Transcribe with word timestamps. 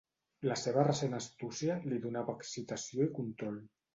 La 0.51 0.55
seva 0.59 0.85
recent 0.87 1.11
astúcia 1.17 1.77
li 1.91 2.01
donava 2.07 2.37
excitació 2.39 3.09
i 3.11 3.15
control. 3.21 3.63